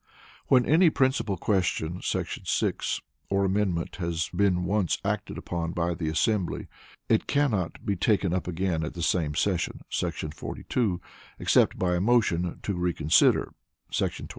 When 0.47 0.65
any 0.65 0.89
Principal 0.89 1.37
Question[§ 1.37 1.99
6] 2.47 3.01
or 3.29 3.45
Amendment 3.45 3.97
has 3.97 4.29
been 4.29 4.63
once 4.65 4.97
acted 5.05 5.37
upon 5.37 5.73
by 5.73 5.93
the 5.93 6.09
assembly, 6.09 6.67
it 7.07 7.27
cannot 7.27 7.85
be 7.85 7.95
taken 7.97 8.33
up 8.33 8.47
again 8.47 8.83
at 8.83 8.95
the 8.95 9.03
same 9.03 9.35
session[§ 9.35 9.81
42] 10.33 10.99
except 11.37 11.77
by 11.77 11.95
a 11.95 12.01
motion 12.01 12.59
to 12.63 12.73
Reconsider[§ 12.73 13.53
27]. 13.95 14.29